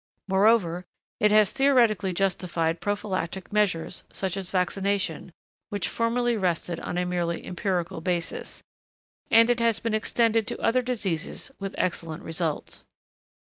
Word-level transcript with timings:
Moreover, 0.27 0.83
it 1.19 1.29
has 1.29 1.51
theoretically 1.51 2.11
justified 2.11 2.81
prophylactic 2.81 3.53
measures, 3.53 4.01
such 4.11 4.35
as 4.35 4.49
vaccination, 4.49 5.31
which 5.69 5.87
formerly 5.87 6.35
rested 6.35 6.79
on 6.79 6.97
a 6.97 7.05
merely 7.05 7.45
empirical 7.45 8.01
basis; 8.01 8.63
and 9.29 9.47
it 9.47 9.59
has 9.59 9.79
been 9.79 9.93
extended 9.93 10.47
to 10.47 10.59
other 10.59 10.81
diseases 10.81 11.51
with 11.59 11.75
excellent 11.77 12.23
results. 12.23 12.87